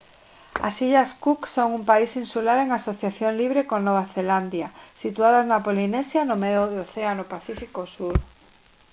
as 0.67 0.75
illas 0.87 1.11
cook 1.23 1.41
son 1.55 1.69
un 1.77 1.83
país 1.91 2.11
insular 2.23 2.57
en 2.61 2.69
asociación 2.79 3.31
libre 3.41 3.61
con 3.69 3.79
nova 3.87 4.05
zelandia 4.15 4.67
situadas 5.03 5.45
na 5.47 5.63
polinesia 5.67 6.21
no 6.29 6.35
medio 6.43 6.61
do 6.71 6.77
océano 6.87 7.23
pacífico 7.33 7.79
sur 7.95 8.15